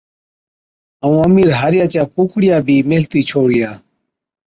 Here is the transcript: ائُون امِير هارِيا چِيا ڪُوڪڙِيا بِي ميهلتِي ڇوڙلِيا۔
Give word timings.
ائُون 1.03 1.17
امِير 1.27 1.49
هارِيا 1.59 1.85
چِيا 1.93 2.03
ڪُوڪڙِيا 2.13 2.55
بِي 2.65 2.77
ميهلتِي 2.89 3.21
ڇوڙلِيا۔ 3.29 3.69